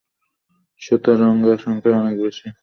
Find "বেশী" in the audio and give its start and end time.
2.21-2.47